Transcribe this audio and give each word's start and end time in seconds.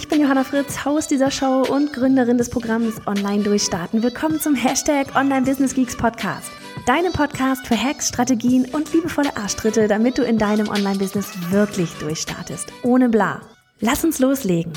Ich 0.00 0.08
bin 0.08 0.22
Johanna 0.22 0.44
Fritz, 0.44 0.86
Haus 0.86 1.08
dieser 1.08 1.30
Show 1.30 1.60
und 1.60 1.92
Gründerin 1.92 2.38
des 2.38 2.48
Programms 2.48 3.06
Online 3.06 3.42
Durchstarten. 3.42 4.02
Willkommen 4.02 4.40
zum 4.40 4.54
Hashtag 4.54 5.14
Online 5.14 5.42
Business 5.42 5.74
Geeks 5.74 5.94
Podcast. 5.94 6.50
Deinem 6.86 7.12
Podcast 7.12 7.66
für 7.66 7.76
Hacks, 7.76 8.08
Strategien 8.08 8.64
und 8.72 8.90
liebevolle 8.94 9.36
Arschtritte, 9.36 9.88
damit 9.88 10.16
du 10.16 10.22
in 10.22 10.38
deinem 10.38 10.68
Online-Business 10.68 11.50
wirklich 11.50 11.92
durchstartest. 11.98 12.72
Ohne 12.82 13.10
bla. 13.10 13.42
Lass 13.80 14.02
uns 14.02 14.18
loslegen. 14.20 14.72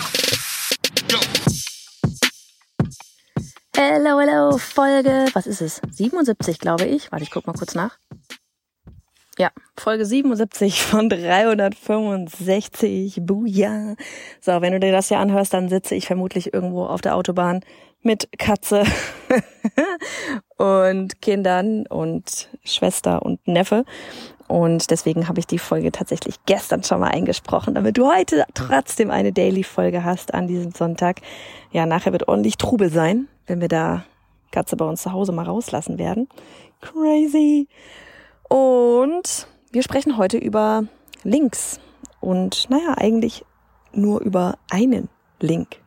Hello, 3.77 4.19
hello, 4.19 4.57
Folge, 4.57 5.27
was 5.31 5.47
ist 5.47 5.61
es? 5.61 5.81
77, 5.89 6.59
glaube 6.59 6.83
ich. 6.83 7.13
Warte, 7.13 7.23
ich 7.23 7.31
guck 7.31 7.47
mal 7.47 7.53
kurz 7.53 7.75
nach. 7.75 7.97
Ja, 9.39 9.49
Folge 9.75 10.05
77 10.05 10.83
von 10.83 11.09
365. 11.09 13.21
Buja. 13.23 13.95
So, 14.39 14.61
wenn 14.61 14.73
du 14.73 14.79
dir 14.79 14.91
das 14.91 15.07
hier 15.07 15.17
anhörst, 15.17 15.55
dann 15.55 15.69
sitze 15.69 15.95
ich 15.95 16.05
vermutlich 16.05 16.53
irgendwo 16.53 16.85
auf 16.85 17.01
der 17.01 17.15
Autobahn 17.15 17.61
mit 18.03 18.29
Katze 18.37 18.83
und 20.57 21.19
Kindern 21.21 21.87
und 21.87 22.47
Schwester 22.63 23.23
und 23.23 23.47
Neffe. 23.47 23.85
Und 24.47 24.91
deswegen 24.91 25.27
habe 25.27 25.39
ich 25.39 25.47
die 25.47 25.57
Folge 25.57 25.91
tatsächlich 25.91 26.35
gestern 26.45 26.83
schon 26.83 26.99
mal 26.99 27.09
eingesprochen, 27.09 27.73
damit 27.73 27.97
du 27.97 28.13
heute 28.13 28.45
trotzdem 28.53 29.09
eine 29.09 29.33
Daily-Folge 29.33 30.03
hast 30.03 30.35
an 30.35 30.47
diesem 30.47 30.73
Sonntag. 30.73 31.21
Ja, 31.71 31.87
nachher 31.87 32.11
wird 32.11 32.27
ordentlich 32.27 32.57
Trubel 32.57 32.91
sein, 32.91 33.27
wenn 33.47 33.61
wir 33.61 33.69
da 33.69 34.05
Katze 34.51 34.75
bei 34.75 34.85
uns 34.85 35.01
zu 35.01 35.11
Hause 35.11 35.31
mal 35.31 35.45
rauslassen 35.45 35.97
werden. 35.97 36.29
Crazy. 36.81 37.67
Und 38.53 39.47
wir 39.71 39.81
sprechen 39.81 40.15
heute 40.15 40.37
über 40.37 40.85
Links. 41.23 41.79
Und 42.19 42.69
naja, 42.69 42.93
eigentlich 42.95 43.43
nur 43.93 44.21
über 44.21 44.59
einen 44.69 45.09
Link. 45.39 45.81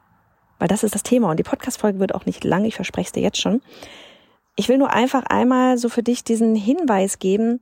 Weil 0.59 0.67
das 0.67 0.83
ist 0.83 0.97
das 0.97 1.05
Thema. 1.05 1.31
Und 1.31 1.37
die 1.37 1.45
Podcast-Folge 1.45 2.01
wird 2.01 2.13
auch 2.13 2.27
nicht 2.27 2.43
lang, 2.43 2.65
ich 2.65 2.75
verspreche 2.75 3.07
es 3.07 3.13
dir 3.13 3.23
jetzt 3.23 3.41
schon. 3.41 3.63
Ich 4.57 4.69
will 4.69 4.79
nur 4.79 4.93
einfach 4.93 5.23
einmal 5.27 5.79
so 5.79 5.89
für 5.89 6.03
dich 6.03 6.25
diesen 6.25 6.57
Hinweis 6.57 7.21
geben, 7.21 7.61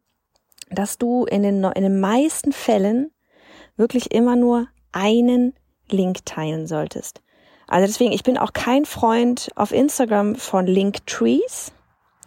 dass 0.71 0.97
du 0.97 1.27
in 1.27 1.43
den, 1.43 1.63
in 1.63 1.83
den 1.83 2.01
meisten 2.01 2.53
Fällen 2.53 3.11
wirklich 3.77 4.11
immer 4.11 4.37
nur 4.37 4.69
einen 4.93 5.53
Link 5.91 6.25
teilen 6.25 6.67
solltest. 6.67 7.21
Also 7.67 7.87
deswegen, 7.87 8.13
ich 8.13 8.23
bin 8.23 8.39
auch 8.39 8.55
kein 8.55 8.87
Freund 8.87 9.51
auf 9.55 9.71
Instagram 9.71 10.37
von 10.37 10.67
Linktrees. 10.67 11.75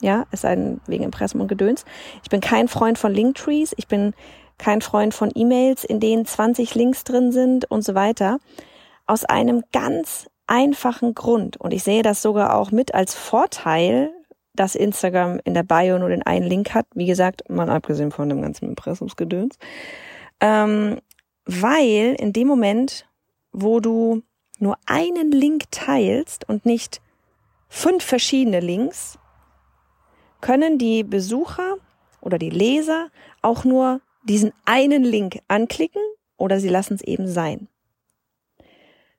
Ja, 0.02 0.26
es 0.31 0.42
sei 0.42 0.56
denn 0.56 0.81
wegen 0.88 1.03
Impressum 1.03 1.42
und 1.42 1.48
Gedöns. 1.48 1.86
Ich 2.23 2.30
bin 2.30 2.42
kein 2.42 2.67
Freund 2.67 2.98
von 2.98 3.14
Linktrees. 3.14 3.73
Ich 3.78 3.88
bin 3.88 4.14
kein 4.58 4.81
Freund 4.81 5.14
von 5.14 5.31
E-Mails, 5.34 5.84
in 5.84 6.00
denen 6.00 6.26
20 6.26 6.76
Links 6.76 7.03
drin 7.03 7.31
sind 7.31 7.70
und 7.70 7.84
so 7.84 7.95
weiter. 7.95 8.40
Aus 9.06 9.25
einem 9.25 9.64
ganz 9.72 10.28
einfachen 10.48 11.14
Grund. 11.14 11.58
Und 11.58 11.73
ich 11.73 11.84
sehe 11.84 12.03
das 12.03 12.22
sogar 12.22 12.56
auch 12.56 12.72
mit 12.72 12.94
als 12.94 13.14
Vorteil, 13.14 14.12
dass 14.56 14.75
Instagram 14.75 15.40
in 15.44 15.53
der 15.53 15.64
Bio 15.64 16.00
nur 16.00 16.09
den 16.09 16.23
einen 16.23 16.48
Link 16.48 16.73
hat. 16.73 16.88
Wie 16.94 17.06
gesagt, 17.06 17.50
mal 17.50 17.70
abgesehen 17.70 18.12
von 18.12 18.30
dem 18.30 18.42
ganzen 18.42 18.70
Impressumsgedöns. 18.70 19.58
Ähm, 20.40 21.00
weil 21.46 22.16
in 22.19 22.34
dem 22.34 22.47
Moment, 22.47 23.07
wo 23.52 23.80
du 23.80 24.24
nur 24.59 24.78
einen 24.86 25.31
Link 25.31 25.66
teilst 25.72 26.47
und 26.50 26.66
nicht 26.66 27.02
fünf 27.69 28.03
verschiedene 28.03 28.59
Links, 28.59 29.19
können 30.42 30.78
die 30.78 31.03
Besucher 31.03 31.78
oder 32.22 32.38
die 32.38 32.50
Leser 32.50 33.09
auch 33.42 33.64
nur 33.64 34.02
diesen 34.24 34.52
einen 34.66 35.03
Link 35.03 35.40
anklicken 35.48 36.02
oder 36.38 36.59
sie 36.59 36.70
lassen 36.70 36.96
es 36.96 37.02
eben 37.02 37.28
sein. 37.28 37.68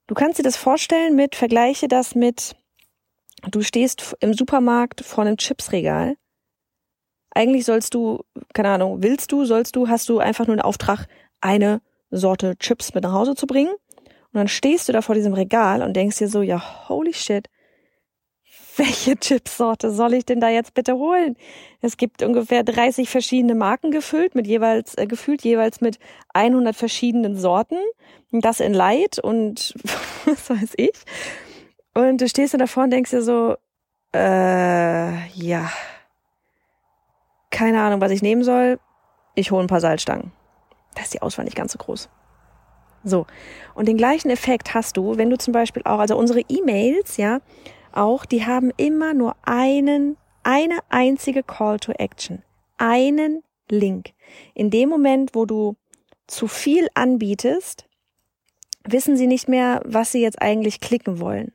Du 0.06 0.14
kannst 0.14 0.38
dir 0.38 0.42
das 0.42 0.56
vorstellen 0.56 1.14
mit, 1.14 1.34
vergleiche 1.34 1.88
das 1.88 2.14
mit, 2.14 2.56
du 3.50 3.60
stehst 3.60 4.16
im 4.20 4.32
Supermarkt 4.32 5.02
vor 5.02 5.24
einem 5.24 5.36
Chipsregal. 5.36 6.16
Eigentlich 7.30 7.64
sollst 7.66 7.94
du, 7.94 8.24
keine 8.54 8.70
Ahnung, 8.70 9.02
willst 9.02 9.32
du, 9.32 9.44
sollst 9.44 9.76
du, 9.76 9.88
hast 9.88 10.08
du 10.08 10.18
einfach 10.18 10.46
nur 10.46 10.54
einen 10.54 10.62
Auftrag, 10.62 11.06
eine 11.40 11.80
Sorte 12.10 12.56
Chips 12.58 12.94
mit 12.94 13.04
nach 13.04 13.12
Hause 13.12 13.34
zu 13.34 13.46
bringen. 13.46 13.72
Und 13.72 14.34
dann 14.34 14.48
stehst 14.48 14.88
du 14.88 14.92
da 14.92 15.02
vor 15.02 15.14
diesem 15.14 15.34
Regal 15.34 15.82
und 15.82 15.94
denkst 15.94 16.18
dir 16.18 16.28
so, 16.28 16.42
ja, 16.42 16.88
holy 16.88 17.12
shit, 17.12 17.48
welche 18.78 19.16
Chipsorte 19.16 19.90
soll 19.90 20.14
ich 20.14 20.24
denn 20.24 20.40
da 20.40 20.48
jetzt 20.48 20.74
bitte 20.74 20.94
holen? 20.94 21.36
Es 21.80 21.96
gibt 21.96 22.22
ungefähr 22.22 22.62
30 22.62 23.08
verschiedene 23.08 23.54
Marken 23.54 23.90
gefüllt, 23.90 24.34
mit 24.34 24.46
jeweils, 24.46 24.96
äh, 24.96 25.06
gefüllt 25.06 25.42
jeweils 25.42 25.80
mit 25.80 25.98
100 26.34 26.74
verschiedenen 26.74 27.36
Sorten. 27.36 27.78
Das 28.30 28.60
in 28.60 28.74
Light 28.74 29.18
und 29.18 29.74
was 30.24 30.50
weiß 30.50 30.72
ich. 30.76 30.92
Und 31.94 32.20
du 32.20 32.28
stehst 32.28 32.54
dann 32.54 32.60
davor 32.60 32.84
und 32.84 32.90
denkst 32.90 33.10
dir 33.10 33.22
so, 33.22 33.56
äh, 34.14 35.28
ja, 35.30 35.70
keine 37.50 37.80
Ahnung, 37.80 38.00
was 38.00 38.12
ich 38.12 38.22
nehmen 38.22 38.44
soll. 38.44 38.78
Ich 39.34 39.50
hole 39.50 39.64
ein 39.64 39.68
paar 39.68 39.80
Salzstangen. 39.80 40.32
Da 40.94 41.02
ist 41.02 41.14
die 41.14 41.22
Auswahl 41.22 41.44
nicht 41.44 41.56
ganz 41.56 41.72
so 41.72 41.78
groß. 41.78 42.08
So. 43.04 43.26
Und 43.74 43.86
den 43.86 43.96
gleichen 43.96 44.30
Effekt 44.30 44.74
hast 44.74 44.96
du, 44.96 45.16
wenn 45.16 45.30
du 45.30 45.38
zum 45.38 45.52
Beispiel 45.52 45.82
auch, 45.84 45.98
also 45.98 46.16
unsere 46.16 46.40
E-Mails, 46.40 47.16
ja, 47.16 47.40
auch, 47.92 48.24
die 48.24 48.46
haben 48.46 48.70
immer 48.76 49.14
nur 49.14 49.36
einen, 49.42 50.16
eine 50.42 50.78
einzige 50.88 51.42
Call 51.42 51.78
to 51.78 51.92
Action, 51.92 52.42
einen 52.76 53.42
Link. 53.70 54.10
In 54.54 54.70
dem 54.70 54.88
Moment, 54.88 55.34
wo 55.34 55.44
du 55.46 55.76
zu 56.26 56.48
viel 56.48 56.88
anbietest, 56.94 57.86
wissen 58.86 59.16
sie 59.16 59.26
nicht 59.26 59.48
mehr, 59.48 59.82
was 59.84 60.12
sie 60.12 60.20
jetzt 60.20 60.40
eigentlich 60.40 60.80
klicken 60.80 61.20
wollen. 61.20 61.52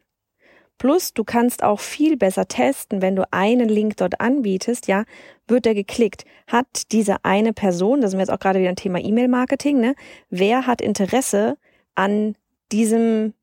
Plus, 0.77 1.13
du 1.13 1.23
kannst 1.23 1.63
auch 1.63 1.79
viel 1.79 2.17
besser 2.17 2.47
testen, 2.47 3.01
wenn 3.01 3.15
du 3.15 3.31
einen 3.31 3.69
Link 3.69 3.97
dort 3.97 4.19
anbietest, 4.19 4.87
ja, 4.87 5.05
wird 5.47 5.65
er 5.65 5.75
geklickt. 5.75 6.25
Hat 6.47 6.91
diese 6.91 7.23
eine 7.23 7.53
Person, 7.53 8.01
da 8.01 8.07
sind 8.07 8.17
wir 8.17 8.23
jetzt 8.23 8.33
auch 8.33 8.39
gerade 8.39 8.59
wieder 8.59 8.69
ein 8.69 8.75
Thema 8.75 8.99
E-Mail-Marketing, 8.99 9.79
ne, 9.79 9.95
wer 10.29 10.67
hat 10.67 10.81
Interesse 10.81 11.57
an 11.95 12.35
diesem 12.71 13.33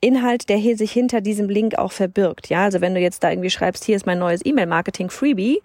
Inhalt, 0.00 0.48
der 0.48 0.56
hier 0.56 0.76
sich 0.76 0.92
hinter 0.92 1.20
diesem 1.20 1.48
Link 1.48 1.76
auch 1.78 1.92
verbirgt. 1.92 2.48
Ja, 2.48 2.64
also 2.64 2.80
wenn 2.80 2.94
du 2.94 3.00
jetzt 3.00 3.22
da 3.22 3.30
irgendwie 3.30 3.50
schreibst, 3.50 3.84
hier 3.84 3.96
ist 3.96 4.06
mein 4.06 4.18
neues 4.18 4.40
E-Mail-Marketing-Freebie 4.44 5.60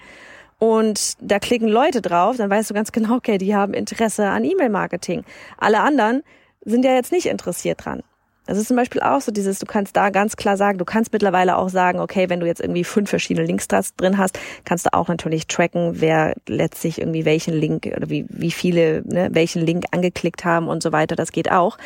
und 0.57 1.13
da 1.21 1.39
klicken 1.39 1.69
Leute 1.69 2.01
drauf, 2.01 2.37
dann 2.37 2.49
weißt 2.49 2.69
du 2.69 2.73
ganz 2.73 2.91
genau, 2.91 3.15
okay, 3.15 3.37
die 3.37 3.55
haben 3.55 3.73
Interesse 3.73 4.27
an 4.27 4.43
E-Mail-Marketing. 4.43 5.23
Alle 5.57 5.79
anderen 5.79 6.23
sind 6.65 6.83
ja 6.85 6.93
jetzt 6.93 7.11
nicht 7.11 7.27
interessiert 7.27 7.85
dran. 7.85 8.03
Das 8.49 8.57
ist 8.57 8.67
zum 8.67 8.77
Beispiel 8.77 9.01
auch 9.01 9.21
so 9.21 9.31
dieses, 9.31 9.59
du 9.59 9.67
kannst 9.67 9.95
da 9.95 10.09
ganz 10.09 10.35
klar 10.35 10.57
sagen, 10.57 10.79
du 10.79 10.85
kannst 10.85 11.13
mittlerweile 11.13 11.55
auch 11.55 11.69
sagen, 11.69 11.99
okay, 11.99 12.29
wenn 12.29 12.39
du 12.39 12.47
jetzt 12.47 12.59
irgendwie 12.59 12.83
fünf 12.83 13.07
verschiedene 13.07 13.45
Links 13.45 13.67
drin 13.67 14.17
hast, 14.17 14.39
kannst 14.65 14.87
du 14.87 14.93
auch 14.93 15.07
natürlich 15.07 15.45
tracken, 15.45 16.01
wer 16.01 16.33
letztlich 16.47 16.97
irgendwie 16.97 17.25
welchen 17.25 17.53
Link 17.53 17.87
oder 17.95 18.09
wie, 18.09 18.25
wie 18.27 18.49
viele, 18.49 19.03
ne, 19.05 19.29
welchen 19.31 19.61
Link 19.61 19.85
angeklickt 19.91 20.45
haben 20.45 20.67
und 20.67 20.81
so 20.81 20.91
weiter. 20.91 21.15
Das 21.15 21.31
geht 21.31 21.51
auch. 21.51 21.77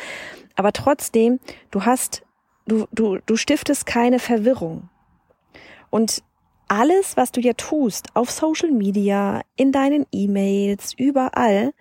Aber 0.56 0.72
trotzdem, 0.72 1.38
du 1.70 1.82
hast 1.82 2.23
du, 2.66 2.86
du, 2.92 3.18
du 3.24 3.36
stiftest 3.36 3.86
keine 3.86 4.18
Verwirrung. 4.18 4.88
Und 5.90 6.22
alles, 6.68 7.16
was 7.16 7.30
du 7.30 7.40
ja 7.40 7.52
tust, 7.52 8.08
auf 8.14 8.30
Social 8.30 8.70
Media, 8.70 9.42
in 9.56 9.70
deinen 9.70 10.06
E-Mails, 10.12 10.94
überall, 10.96 11.72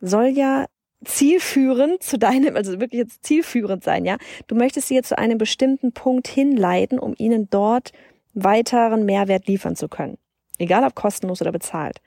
soll 0.00 0.26
ja 0.28 0.66
zielführend 1.04 2.02
zu 2.02 2.18
deinem, 2.18 2.56
also 2.56 2.80
wirklich 2.80 3.00
jetzt 3.00 3.24
zielführend 3.24 3.84
sein, 3.84 4.04
ja. 4.04 4.16
Du 4.46 4.54
möchtest 4.54 4.88
sie 4.88 4.94
jetzt 4.94 5.08
zu 5.08 5.18
einem 5.18 5.38
bestimmten 5.38 5.92
Punkt 5.92 6.28
hinleiten, 6.28 6.98
um 6.98 7.14
ihnen 7.18 7.48
dort 7.50 7.92
weiteren 8.34 9.04
Mehrwert 9.04 9.46
liefern 9.46 9.76
zu 9.76 9.88
können. 9.88 10.18
Egal 10.58 10.84
ob 10.84 10.94
kostenlos 10.94 11.40
oder 11.40 11.52
bezahlt. 11.52 12.00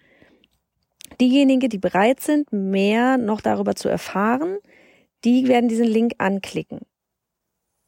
Diejenigen, 1.20 1.70
die 1.70 1.78
bereit 1.78 2.20
sind, 2.20 2.52
mehr 2.52 3.18
noch 3.18 3.42
darüber 3.42 3.76
zu 3.76 3.90
erfahren, 3.90 4.58
die 5.24 5.48
werden 5.48 5.70
diesen 5.70 5.86
Link 5.86 6.14
anklicken. 6.18 6.80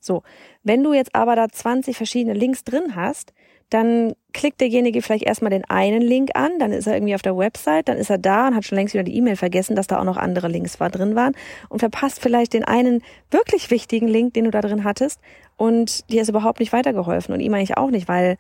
So, 0.04 0.24
wenn 0.64 0.84
du 0.84 0.94
jetzt 0.94 1.16
aber 1.16 1.36
da 1.36 1.48
20 1.50 1.96
verschiedene 1.96 2.34
Links 2.34 2.64
drin 2.64 2.96
hast, 2.96 3.34
dann 3.70 4.14
klickt 4.34 4.62
derjenige 4.62 5.02
vielleicht 5.02 5.24
erstmal 5.24 5.50
den 5.50 5.66
einen 5.66 6.02
Link 6.02 6.32
an, 6.36 6.60
dann 6.60 6.72
ist 6.72 6.86
er 6.86 6.96
irgendwie 6.96 7.16
auf 7.16 7.22
der 7.22 7.38
Website, 7.38 7.88
dann 7.88 7.98
ist 7.98 8.10
er 8.10 8.18
da 8.20 8.48
und 8.48 8.56
hat 8.56 8.66
schon 8.66 8.76
längst 8.78 8.94
wieder 8.94 9.04
die 9.04 9.16
E-Mail 9.16 9.36
vergessen, 9.36 9.76
dass 9.76 9.88
da 9.88 10.00
auch 10.00 10.04
noch 10.04 10.18
andere 10.18 10.48
Links 10.48 10.80
war, 10.80 10.90
drin 10.90 11.16
waren 11.16 11.34
und 11.70 11.80
verpasst 11.80 12.20
vielleicht 12.20 12.54
den 12.54 12.66
einen 12.66 13.02
wirklich 13.32 13.72
wichtigen 13.72 14.08
Link, 14.08 14.34
den 14.34 14.46
du 14.46 14.52
da 14.52 14.62
drin 14.62 14.84
hattest 14.84 15.22
und 15.58 16.10
dir 16.12 16.22
ist 16.22 16.30
überhaupt 16.30 16.60
nicht 16.60 16.74
weitergeholfen 16.74 17.34
und 17.34 17.40
ihm 17.40 17.54
eigentlich 17.54 17.78
auch 17.78 17.90
nicht, 17.90 18.08
weil 18.08 18.38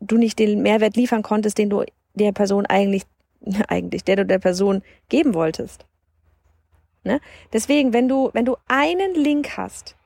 du 0.00 0.16
nicht 0.16 0.38
den 0.38 0.62
Mehrwert 0.62 0.96
liefern 0.96 1.22
konntest, 1.22 1.58
den 1.58 1.70
du 1.70 1.84
der 2.14 2.32
Person 2.32 2.66
eigentlich, 2.66 3.04
eigentlich, 3.68 4.04
der 4.04 4.16
du 4.16 4.26
der 4.26 4.38
Person 4.38 4.82
geben 5.08 5.34
wolltest. 5.34 5.86
Ne? 7.04 7.20
Deswegen, 7.52 7.92
wenn 7.92 8.08
du, 8.08 8.30
wenn 8.32 8.44
du 8.44 8.56
einen 8.66 9.14
Link 9.14 9.56
hast, 9.56 9.96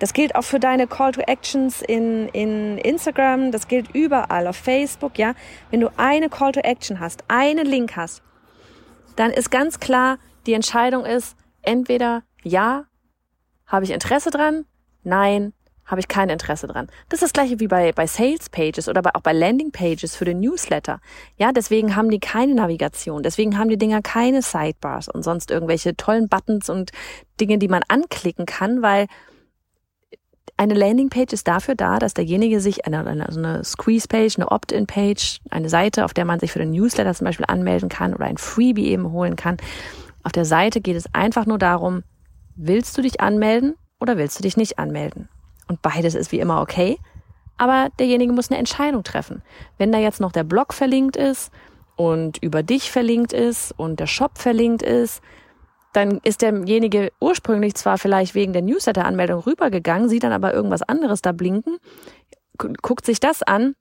das 0.00 0.14
gilt 0.14 0.34
auch 0.34 0.42
für 0.42 0.58
deine 0.58 0.86
Call 0.86 1.12
to 1.12 1.20
Actions 1.20 1.82
in, 1.82 2.28
in 2.30 2.78
Instagram, 2.78 3.52
das 3.52 3.68
gilt 3.68 3.94
überall, 3.94 4.46
auf 4.46 4.56
Facebook, 4.56 5.18
ja. 5.18 5.34
Wenn 5.70 5.80
du 5.80 5.90
eine 5.96 6.28
Call 6.28 6.52
to 6.52 6.60
Action 6.60 6.98
hast, 6.98 7.22
einen 7.28 7.66
Link 7.66 7.96
hast, 7.96 8.22
dann 9.16 9.30
ist 9.30 9.50
ganz 9.50 9.78
klar, 9.78 10.18
die 10.46 10.54
Entscheidung 10.54 11.04
ist, 11.04 11.36
entweder 11.62 12.22
ja, 12.42 12.86
habe 13.66 13.84
ich 13.84 13.90
Interesse 13.90 14.30
dran, 14.30 14.64
nein, 15.04 15.52
habe 15.84 16.00
ich 16.00 16.08
kein 16.08 16.30
Interesse 16.30 16.66
dran. 16.66 16.86
Das 17.08 17.18
ist 17.18 17.24
das 17.24 17.32
gleiche 17.32 17.60
wie 17.60 17.66
bei, 17.66 17.92
bei 17.92 18.06
Sales 18.06 18.48
Pages 18.48 18.88
oder 18.88 19.02
bei, 19.02 19.10
auch 19.14 19.20
bei 19.20 19.32
Landing 19.32 19.72
Pages 19.72 20.16
für 20.16 20.24
den 20.24 20.40
Newsletter. 20.40 21.00
Ja, 21.36 21.52
deswegen 21.52 21.94
haben 21.94 22.10
die 22.10 22.20
keine 22.20 22.54
Navigation, 22.54 23.22
deswegen 23.22 23.58
haben 23.58 23.68
die 23.68 23.76
Dinger 23.76 24.00
keine 24.00 24.40
Sidebars 24.40 25.08
und 25.08 25.24
sonst 25.24 25.50
irgendwelche 25.50 25.96
tollen 25.96 26.28
Buttons 26.28 26.70
und 26.70 26.92
Dinge, 27.40 27.58
die 27.58 27.68
man 27.68 27.82
anklicken 27.88 28.46
kann, 28.46 28.80
weil 28.80 29.08
eine 30.56 30.74
Landingpage 30.74 31.32
ist 31.32 31.48
dafür 31.48 31.74
da, 31.74 31.98
dass 31.98 32.14
derjenige 32.14 32.60
sich 32.60 32.86
eine, 32.86 33.06
eine, 33.06 33.26
also 33.26 33.38
eine 33.38 33.64
Squeeze-Page, 33.64 34.36
eine 34.36 34.50
Opt-in-Page, 34.50 35.40
eine 35.50 35.68
Seite, 35.68 36.04
auf 36.04 36.14
der 36.14 36.24
man 36.24 36.40
sich 36.40 36.52
für 36.52 36.58
den 36.58 36.70
Newsletter 36.70 37.14
zum 37.14 37.24
Beispiel 37.24 37.46
anmelden 37.48 37.88
kann 37.88 38.14
oder 38.14 38.26
ein 38.26 38.38
Freebie 38.38 38.88
eben 38.88 39.12
holen 39.12 39.36
kann. 39.36 39.56
Auf 40.22 40.32
der 40.32 40.44
Seite 40.44 40.80
geht 40.80 40.96
es 40.96 41.12
einfach 41.14 41.46
nur 41.46 41.58
darum, 41.58 42.02
willst 42.56 42.96
du 42.96 43.02
dich 43.02 43.20
anmelden 43.20 43.74
oder 44.00 44.18
willst 44.18 44.38
du 44.38 44.42
dich 44.42 44.56
nicht 44.56 44.78
anmelden? 44.78 45.28
Und 45.68 45.82
beides 45.82 46.14
ist 46.14 46.32
wie 46.32 46.40
immer 46.40 46.60
okay. 46.60 46.98
Aber 47.56 47.88
derjenige 47.98 48.32
muss 48.32 48.50
eine 48.50 48.58
Entscheidung 48.58 49.04
treffen. 49.04 49.42
Wenn 49.78 49.92
da 49.92 49.98
jetzt 49.98 50.20
noch 50.20 50.32
der 50.32 50.44
Blog 50.44 50.72
verlinkt 50.72 51.16
ist 51.16 51.52
und 51.96 52.38
über 52.42 52.62
dich 52.62 52.90
verlinkt 52.90 53.32
ist 53.32 53.72
und 53.76 54.00
der 54.00 54.06
Shop 54.06 54.38
verlinkt 54.38 54.82
ist, 54.82 55.22
dann 55.92 56.20
ist 56.22 56.42
derjenige 56.42 57.10
ursprünglich 57.20 57.74
zwar 57.74 57.98
vielleicht 57.98 58.34
wegen 58.34 58.52
der 58.52 58.62
Newsletter-Anmeldung 58.62 59.40
rübergegangen, 59.40 60.08
sieht 60.08 60.22
dann 60.22 60.32
aber 60.32 60.54
irgendwas 60.54 60.82
anderes 60.82 61.22
da 61.22 61.32
blinken, 61.32 61.78
guckt 62.56 63.06
sich 63.06 63.20
das 63.20 63.42
an, 63.42 63.74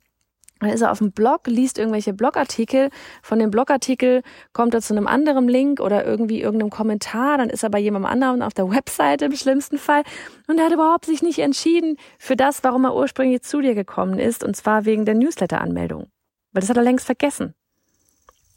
dann 0.60 0.72
ist 0.72 0.82
er 0.82 0.92
auf 0.92 0.98
dem 0.98 1.12
Blog, 1.12 1.48
liest 1.48 1.78
irgendwelche 1.78 2.14
Blogartikel, 2.14 2.90
von 3.22 3.40
dem 3.40 3.50
Blogartikel 3.50 4.24
kommt 4.52 4.74
er 4.74 4.82
zu 4.82 4.94
einem 4.94 5.08
anderen 5.08 5.48
Link 5.48 5.80
oder 5.80 6.06
irgendwie 6.06 6.42
irgendeinem 6.42 6.70
Kommentar, 6.70 7.38
dann 7.38 7.50
ist 7.50 7.64
er 7.64 7.70
bei 7.70 7.80
jemandem 7.80 8.12
anderen 8.12 8.42
auf 8.42 8.54
der 8.54 8.70
Webseite 8.70 9.26
im 9.26 9.36
schlimmsten 9.36 9.78
Fall 9.78 10.04
und 10.48 10.58
er 10.58 10.66
hat 10.66 10.74
überhaupt 10.74 11.06
sich 11.06 11.22
nicht 11.22 11.40
entschieden 11.40 11.96
für 12.18 12.36
das, 12.36 12.64
warum 12.64 12.84
er 12.84 12.96
ursprünglich 12.96 13.42
zu 13.44 13.62
dir 13.62 13.74
gekommen 13.74 14.20
ist 14.20 14.44
und 14.44 14.56
zwar 14.56 14.86
wegen 14.86 15.06
der 15.06 15.16
Newsletter-Anmeldung. 15.16 16.08
Weil 16.52 16.62
das 16.62 16.70
hat 16.70 16.78
er 16.78 16.84
längst 16.84 17.06
vergessen. 17.06 17.54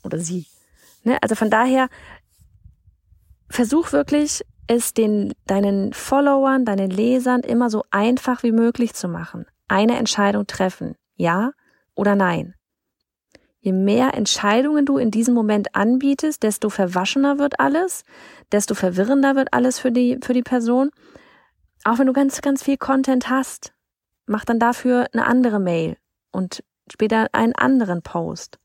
Oder 0.02 0.19
sie. 0.19 0.46
Ne? 1.05 1.19
Also 1.22 1.34
von 1.34 1.50
daher 1.50 1.88
versuch 3.52 3.93
wirklich, 3.93 4.43
es 4.66 4.94
den, 4.94 5.34
deinen 5.46 5.93
Followern, 5.93 6.64
deinen 6.64 6.90
Lesern 6.90 7.40
immer 7.40 7.70
so 7.70 7.84
einfach 7.90 8.43
wie 8.43 8.52
möglich 8.52 8.94
zu 8.94 9.08
machen. 9.08 9.46
Eine 9.69 9.99
Entscheidung 9.99 10.46
treffen. 10.46 10.94
Ja 11.16 11.52
oder 11.94 12.16
nein. 12.16 12.54
Je 13.60 13.72
mehr 13.72 14.14
Entscheidungen 14.14 14.87
du 14.87 14.99
in 14.99 15.10
diesem 15.10 15.34
Moment 15.34 15.75
anbietest, 15.75 16.43
desto 16.43 16.69
verwaschener 16.69 17.38
wird 17.38 17.60
alles, 17.60 18.04
desto 18.50 18.75
verwirrender 18.75 19.37
wird 19.37 19.52
alles 19.52 19.78
für 19.78 19.93
die, 19.93 20.19
für 20.22 20.32
die 20.32 20.43
Person. 20.43 20.90
Auch 21.84 21.98
wenn 21.98 22.06
du 22.06 22.12
ganz, 22.12 22.40
ganz 22.40 22.62
viel 22.62 22.76
Content 22.76 23.28
hast, 23.28 23.72
mach 24.26 24.44
dann 24.44 24.58
dafür 24.58 25.06
eine 25.12 25.26
andere 25.26 25.60
Mail 25.60 25.96
und 26.32 26.64
später 26.90 27.28
einen 27.32 27.55
anderen 27.55 28.02
Post. 28.02 28.58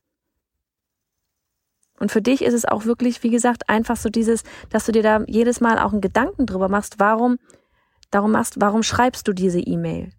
Und 1.98 2.12
für 2.12 2.22
dich 2.22 2.42
ist 2.42 2.54
es 2.54 2.64
auch 2.64 2.84
wirklich, 2.84 3.22
wie 3.22 3.30
gesagt, 3.30 3.68
einfach 3.68 3.96
so 3.96 4.08
dieses, 4.08 4.44
dass 4.70 4.86
du 4.86 4.92
dir 4.92 5.02
da 5.02 5.24
jedes 5.26 5.60
Mal 5.60 5.78
auch 5.78 5.92
einen 5.92 6.00
Gedanken 6.00 6.46
drüber 6.46 6.68
machst, 6.68 6.98
warum, 6.98 7.38
darum 8.10 8.32
machst, 8.32 8.60
warum 8.60 8.82
schreibst 8.82 9.26
du 9.26 9.32
diese 9.32 9.60
E-Mail? 9.60 10.12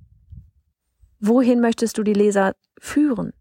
Wohin 1.20 1.62
möchtest 1.62 1.98
du 1.98 2.04
die 2.04 2.14
Leser 2.14 2.56
führen? 2.80 3.34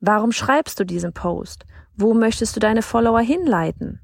Warum 0.00 0.32
schreibst 0.32 0.80
du 0.80 0.84
diesen 0.84 1.12
Post? 1.12 1.64
Wo 1.94 2.14
möchtest 2.14 2.56
du 2.56 2.60
deine 2.60 2.82
Follower 2.82 3.20
hinleiten? 3.20 4.00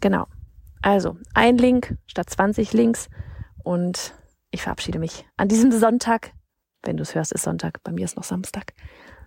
Genau. 0.00 0.26
Also, 0.82 1.16
ein 1.32 1.56
Link 1.56 1.96
statt 2.06 2.28
20 2.28 2.72
Links 2.74 3.08
und 3.62 4.14
ich 4.50 4.62
verabschiede 4.62 4.98
mich 4.98 5.26
an 5.36 5.48
diesem 5.48 5.72
Sonntag. 5.72 6.32
Wenn 6.82 6.98
du 6.98 7.02
es 7.02 7.14
hörst, 7.14 7.32
ist 7.32 7.42
Sonntag. 7.42 7.82
Bei 7.82 7.90
mir 7.90 8.04
ist 8.04 8.16
noch 8.16 8.24
Samstag. 8.24 8.74